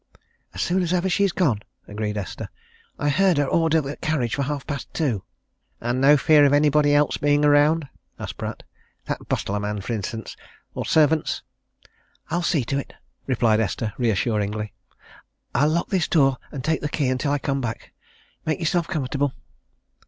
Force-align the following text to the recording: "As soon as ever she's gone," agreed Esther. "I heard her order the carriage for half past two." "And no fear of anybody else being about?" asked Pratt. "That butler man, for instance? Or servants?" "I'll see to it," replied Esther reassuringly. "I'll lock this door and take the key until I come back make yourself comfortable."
"As 0.55 0.63
soon 0.63 0.81
as 0.81 0.93
ever 0.93 1.07
she's 1.07 1.31
gone," 1.31 1.61
agreed 1.87 2.17
Esther. 2.17 2.49
"I 2.97 3.09
heard 3.09 3.37
her 3.37 3.45
order 3.45 3.81
the 3.81 3.97
carriage 3.97 4.33
for 4.33 4.41
half 4.41 4.65
past 4.65 4.91
two." 4.95 5.23
"And 5.79 6.01
no 6.01 6.17
fear 6.17 6.43
of 6.43 6.53
anybody 6.53 6.95
else 6.95 7.17
being 7.17 7.45
about?" 7.45 7.83
asked 8.17 8.37
Pratt. 8.39 8.63
"That 9.05 9.27
butler 9.29 9.59
man, 9.59 9.81
for 9.81 9.93
instance? 9.93 10.35
Or 10.73 10.87
servants?" 10.87 11.43
"I'll 12.31 12.41
see 12.41 12.63
to 12.65 12.79
it," 12.79 12.93
replied 13.27 13.59
Esther 13.59 13.93
reassuringly. 13.99 14.73
"I'll 15.53 15.69
lock 15.69 15.89
this 15.89 16.07
door 16.07 16.39
and 16.51 16.63
take 16.63 16.81
the 16.81 16.89
key 16.89 17.07
until 17.07 17.31
I 17.31 17.37
come 17.37 17.61
back 17.61 17.91
make 18.43 18.57
yourself 18.59 18.87
comfortable." 18.87 19.33